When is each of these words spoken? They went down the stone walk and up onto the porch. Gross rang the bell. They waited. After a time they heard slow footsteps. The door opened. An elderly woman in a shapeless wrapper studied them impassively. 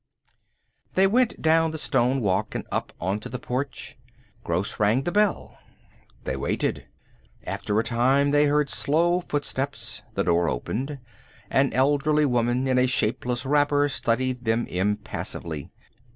They 0.95 1.05
went 1.05 1.39
down 1.43 1.69
the 1.69 1.77
stone 1.77 2.21
walk 2.21 2.55
and 2.55 2.65
up 2.71 2.91
onto 2.99 3.29
the 3.29 3.37
porch. 3.37 3.99
Gross 4.43 4.79
rang 4.79 5.03
the 5.03 5.11
bell. 5.11 5.59
They 6.23 6.35
waited. 6.35 6.87
After 7.45 7.79
a 7.79 7.83
time 7.83 8.31
they 8.31 8.45
heard 8.47 8.67
slow 8.67 9.19
footsteps. 9.21 10.01
The 10.15 10.23
door 10.23 10.49
opened. 10.49 10.97
An 11.51 11.71
elderly 11.73 12.25
woman 12.25 12.67
in 12.67 12.79
a 12.79 12.87
shapeless 12.87 13.45
wrapper 13.45 13.87
studied 13.89 14.43
them 14.43 14.65
impassively. 14.65 15.69